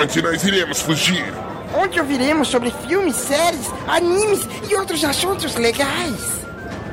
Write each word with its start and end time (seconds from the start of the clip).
onde 0.00 0.22
nós 0.22 0.44
iremos 0.44 0.80
fugir? 0.80 1.32
Onde 1.74 1.98
ouviremos 2.00 2.48
sobre 2.48 2.70
filmes, 2.86 3.16
séries, 3.16 3.70
animes 3.88 4.46
e 4.68 4.74
outros 4.74 5.04
assuntos 5.04 5.54
legais. 5.56 6.42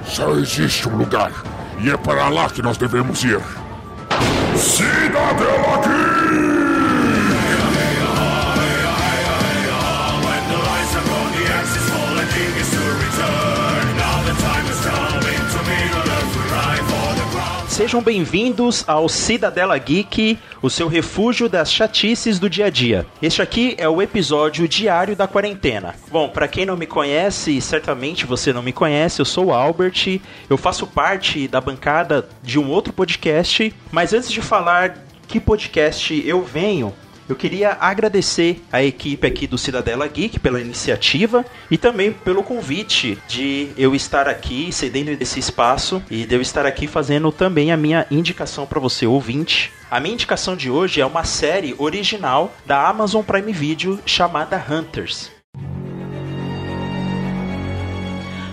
Só 0.06 0.32
existe 0.32 0.88
um 0.88 0.98
lugar, 0.98 1.32
e 1.80 1.90
é 1.90 1.98
para 1.98 2.30
lá 2.30 2.50
que 2.50 2.62
nós 2.62 2.78
devemos 2.78 3.24
ir. 3.24 3.42
Cidadela 4.56 5.82
Geek! 5.84 6.09
Sejam 17.80 18.02
bem-vindos 18.02 18.84
ao 18.86 19.08
Cidadela 19.08 19.78
Geek, 19.78 20.38
o 20.62 20.70
seu 20.70 20.90
refúgio 20.90 21.48
das 21.48 21.72
chatices 21.72 22.38
do 22.38 22.50
dia 22.50 22.66
a 22.66 22.70
dia. 22.70 23.06
Este 23.22 23.42
aqui 23.42 23.74
é 23.78 23.88
o 23.88 24.02
episódio 24.02 24.68
diário 24.68 25.16
da 25.16 25.30
quarentena. 25.30 25.96
Bom, 26.12 26.28
para 26.28 26.46
quem 26.50 26.66
não 26.66 26.76
me 26.76 26.86
conhece, 26.86 27.62
certamente 27.62 28.26
você 28.26 28.52
não 28.52 28.62
me 28.62 28.74
conhece, 28.74 29.22
eu 29.22 29.26
sou 29.26 29.46
o 29.46 29.54
Albert, 29.54 30.20
eu 30.50 30.58
faço 30.58 30.86
parte 30.86 31.48
da 31.48 31.62
bancada 31.62 32.28
de 32.44 32.60
um 32.60 32.70
outro 32.70 32.92
podcast, 32.92 33.74
mas 33.94 34.12
antes 34.12 34.30
de 34.30 34.42
falar 34.42 34.98
que 35.26 35.40
podcast 35.40 36.22
eu 36.28 36.44
venho, 36.44 36.94
eu 37.30 37.36
queria 37.36 37.78
agradecer 37.80 38.60
a 38.72 38.84
equipe 38.84 39.28
aqui 39.28 39.46
do 39.46 39.56
Cidadela 39.56 40.08
Geek 40.08 40.40
pela 40.40 40.60
iniciativa 40.60 41.46
e 41.70 41.78
também 41.78 42.12
pelo 42.12 42.42
convite 42.42 43.20
de 43.28 43.70
eu 43.78 43.94
estar 43.94 44.28
aqui 44.28 44.72
cedendo 44.72 45.10
esse 45.10 45.40
espaço 45.40 46.02
e 46.10 46.26
de 46.26 46.36
eu 46.36 46.42
estar 46.42 46.66
aqui 46.66 46.88
fazendo 46.88 47.32
também 47.32 47.72
a 47.72 47.78
minha 47.78 48.08
indicação 48.10 48.66
para 48.66 48.80
você 48.80 49.06
ouvinte. 49.06 49.72
A 49.92 50.00
minha 50.00 50.16
indicação 50.16 50.56
de 50.56 50.72
hoje 50.72 51.02
é 51.02 51.06
uma 51.06 51.24
série 51.24 51.76
original 51.78 52.52
da 52.66 52.90
Amazon 52.90 53.24
Prime 53.24 53.54
Video 53.54 54.00
chamada 54.08 54.58
Hunters. 54.68 55.30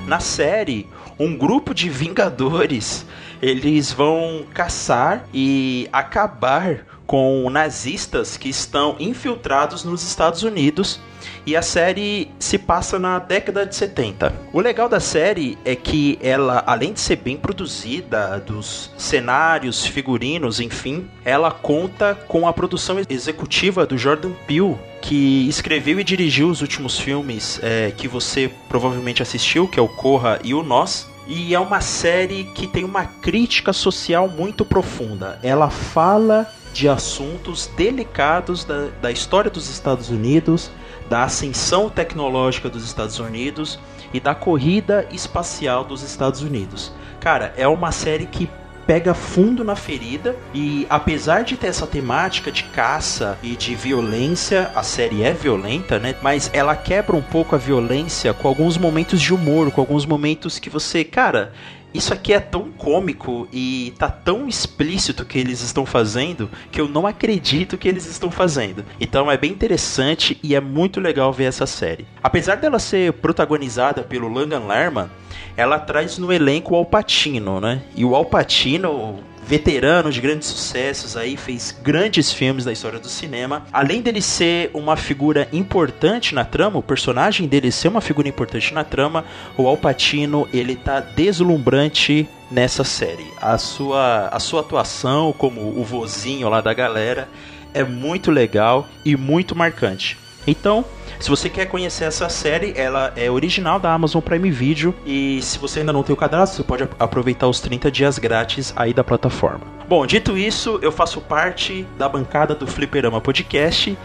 Na 0.07 0.21
série, 0.21 0.87
um 1.19 1.35
grupo 1.35 1.73
de 1.75 1.89
vingadores 1.91 3.07
eles 3.41 3.93
vão 3.93 4.45
caçar 4.55 5.27
e 5.33 5.89
acabar 5.93 6.87
com 7.07 7.49
nazistas 7.51 8.37
que 8.37 8.49
estão 8.49 8.97
infiltrados 8.99 9.85
nos 9.85 10.03
Estados 10.03 10.43
Unidos 10.43 11.01
e 11.47 11.57
a 11.57 11.63
série 11.63 12.31
se 12.39 12.59
passa 12.59 12.99
na 12.99 13.19
década 13.19 13.65
de 13.65 13.75
70. 13.75 14.35
O 14.53 14.61
legal 14.61 14.89
da 14.89 15.01
série 15.01 15.57
é 15.65 15.77
que 15.77 16.19
ela, 16.21 16.63
além 16.67 16.93
de 16.93 17.01
ser 17.01 17.17
bem 17.17 17.37
produzida, 17.37 18.39
dos 18.41 18.91
cenários, 18.97 19.87
figurinos, 19.87 20.61
enfim, 20.61 21.09
ela 21.25 21.51
conta 21.51 22.15
com 22.27 22.49
a 22.49 22.53
produção 22.53 22.99
executiva 23.09 23.87
do 23.87 23.97
Jordan 23.97 24.33
Peele, 24.47 24.77
que 25.01 25.49
escreveu 25.49 26.01
e 26.01 26.05
dirigiu 26.05 26.49
os 26.49 26.61
últimos 26.63 26.99
filmes 26.99 27.61
é, 27.63 27.93
que 27.97 28.09
você 28.09 28.51
provavelmente 28.69 29.23
assistiu, 29.23 29.69
que 29.69 29.79
é 29.79 29.83
o 29.83 29.89
Corra 29.89 30.41
e 30.43 30.53
o 30.53 30.63
Nós. 30.63 31.09
E 31.27 31.55
é 31.55 31.59
uma 31.59 31.81
série 31.81 32.45
que 32.45 32.69
tem 32.69 32.85
uma 32.85 33.05
crítica 33.05 33.73
social 33.73 34.29
muito 34.29 34.65
profunda. 34.65 35.41
Ela 35.43 35.69
fala 35.69 36.49
de 36.73 36.89
assuntos 36.89 37.69
delicados 37.77 38.65
da, 38.65 38.89
da 39.03 39.11
história 39.11 39.51
dos 39.51 39.69
Estados 39.69 40.09
Unidos, 40.09 40.71
da 41.09 41.25
ascensão 41.25 41.89
tecnológica 41.89 42.69
dos 42.69 42.85
Estados 42.85 43.19
Unidos 43.19 43.79
e 44.13 44.21
da 44.21 44.35
corrida 44.35 45.09
espacial 45.11 45.85
dos 45.85 46.03
Estados 46.03 46.43
Unidos. 46.43 46.93
Cara, 47.19 47.53
é 47.57 47.67
uma 47.67 47.91
série 47.91 48.27
que 48.27 48.49
pega 48.87 49.13
fundo 49.15 49.65
na 49.65 49.75
ferida 49.75 50.37
e 50.55 50.87
apesar 50.89 51.43
de 51.43 51.57
ter 51.57 51.67
essa 51.67 51.87
temática 51.87 52.53
de 52.53 52.65
caça 52.65 53.37
e 53.43 53.57
de 53.57 53.75
violência, 53.75 54.71
a 54.75 54.83
série 54.83 55.23
é 55.23 55.33
violenta, 55.33 55.99
né? 55.99 56.15
Mas 56.23 56.49
ela 56.53 56.77
quebra 56.77 57.17
um 57.17 57.23
pouco 57.23 57.55
a 57.55 57.59
violência 57.59 58.33
com 58.33 58.47
alguns 58.47 58.79
momentos 58.79 59.21
de 59.21 59.35
humor, 59.35 59.71
com 59.73 59.81
alguns 59.81 60.07
momentos 60.07 60.59
que 60.59 60.71
você, 60.71 61.03
cara, 61.03 61.53
isso 61.97 62.13
aqui 62.13 62.33
é 62.33 62.41
tão 62.41 62.71
cômico 62.71 63.49
e 63.53 63.95
tá 63.99 64.09
tão 64.09 64.49
explícito 64.49 65.25
que 65.25 65.39
eles 65.39 65.63
estão 65.63 65.87
fazendo 65.87 66.51
que 66.71 66.81
eu 66.81 66.89
não 66.89 67.07
acredito 67.07 67.79
que 67.79 67.89
eles 67.89 68.07
estão 68.07 68.31
fazendo. 68.31 68.85
Então 69.01 69.31
é 69.31 69.37
bem 69.37 69.51
interessante 69.51 70.39
e 70.43 70.55
é 70.55 70.61
muito 70.61 71.01
legal 71.01 71.33
ver 71.33 71.45
essa 71.45 71.67
série. 71.67 72.07
Apesar 72.23 72.57
dela 72.57 72.79
ser 72.79 73.13
protagonizada 73.15 74.03
pelo 74.03 74.29
Logan 74.29 74.67
Lerman, 74.67 75.09
ela 75.57 75.79
traz 75.79 76.19
no 76.19 76.33
elenco 76.33 76.75
o 76.75 76.77
Alpatino, 76.77 77.61
né? 77.61 77.83
E 77.95 78.05
o 78.05 78.15
Alpatino 78.15 79.21
veterano 79.47 80.11
de 80.11 80.21
grandes 80.21 80.49
sucessos 80.49 81.17
aí, 81.17 81.37
fez 81.37 81.75
grandes 81.83 82.33
filmes 82.33 82.65
da 82.65 82.73
história 82.73 82.99
do 82.99 83.09
cinema. 83.09 83.65
Além 83.73 84.03
dele 84.03 84.21
ser 84.21 84.71
uma 84.75 84.97
figura 84.97 85.49
importante 85.53 86.35
na 86.35 86.45
trama, 86.45 86.79
o 86.79 86.83
personagem 86.83 87.47
dele 87.47 87.71
ser 87.71 87.89
uma 87.89 88.01
figura 88.01 88.29
importante 88.29 88.75
na 88.75 88.83
trama, 88.83 89.25
o 89.57 89.69
Al 89.69 89.77
Pacino, 89.77 90.49
ele 90.53 90.75
tá 90.75 90.99
deslumbrante 91.01 92.29
nessa 92.51 92.83
série. 92.83 93.27
A 93.41 93.57
sua, 93.57 94.29
a 94.29 94.41
sua 94.41 94.61
atuação 94.61 95.33
como 95.33 95.61
o 95.61 95.85
vozinho 95.85 96.49
lá 96.49 96.61
da 96.61 96.75
galera 96.75 97.29
é 97.73 97.85
muito 97.85 98.31
legal 98.31 98.89
e 99.05 99.17
muito 99.17 99.55
marcante. 99.55 100.26
Então, 100.47 100.85
se 101.19 101.29
você 101.29 101.49
quer 101.49 101.67
conhecer 101.67 102.05
essa 102.05 102.29
série, 102.29 102.73
ela 102.77 103.13
é 103.17 103.31
original 103.31 103.79
da 103.81 103.93
Amazon 103.93 104.21
Prime 104.21 104.51
Video 104.51 104.95
e 105.05 105.41
se 105.43 105.59
você 105.59 105.81
ainda 105.81 105.93
não 105.93 106.03
tem 106.03 106.13
o 106.13 106.17
cadastro, 106.17 106.59
você 106.59 106.63
pode 106.63 106.89
aproveitar 106.99 107.49
os 107.49 107.61
30 107.61 107.91
dias 107.91 108.19
grátis 108.19 108.73
aí 108.77 108.93
da 108.93 109.03
plataforma. 109.03 109.61
Bom, 109.89 110.07
dito 110.07 110.37
isso, 110.37 110.79
eu 110.83 110.93
faço 110.93 111.21
parte 111.21 111.87
da 111.99 112.09
bancada 112.09 112.55
do 112.55 112.67
Fliperama 112.67 113.21
Podcast 113.21 113.97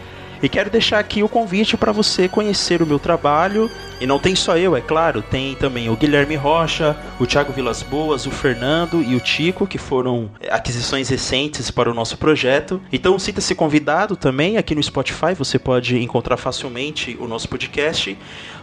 e 0.42 0.48
quero 0.48 0.68
deixar 0.68 0.98
aqui 0.98 1.22
o 1.22 1.28
convite 1.28 1.76
para 1.76 1.92
você 1.92 2.28
conhecer 2.28 2.82
o 2.82 2.86
meu 2.86 2.98
trabalho. 2.98 3.70
E 4.00 4.06
não 4.06 4.18
tem 4.18 4.34
só 4.34 4.58
eu, 4.58 4.74
é 4.76 4.80
claro, 4.80 5.22
tem 5.22 5.54
também 5.54 5.88
o 5.88 5.96
Guilherme 5.96 6.34
Rocha, 6.34 6.96
o 7.20 7.26
Thiago 7.26 7.52
Vilas 7.52 7.82
Boas, 7.82 8.26
o 8.26 8.30
Fernando 8.30 9.00
e 9.02 9.14
o 9.14 9.20
Tico, 9.20 9.66
que 9.66 9.78
foram 9.78 10.30
aquisições 10.50 11.08
recentes 11.08 11.70
para 11.70 11.90
o 11.90 11.94
nosso 11.94 12.18
projeto. 12.18 12.80
Então 12.92 13.18
sinta-se 13.18 13.54
convidado 13.54 14.16
também 14.16 14.56
aqui 14.56 14.74
no 14.74 14.82
Spotify, 14.82 15.34
você 15.36 15.58
pode 15.58 16.02
encontrar 16.02 16.36
facilmente 16.36 17.16
o 17.20 17.28
nosso 17.28 17.48
podcast. 17.48 18.18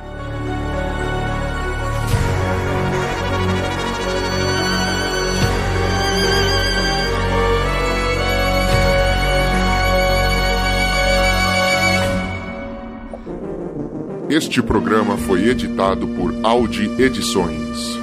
Este 14.30 14.62
programa 14.62 15.18
foi 15.18 15.50
editado 15.50 16.08
por 16.08 16.34
Audi 16.42 16.90
Edições. 16.98 18.01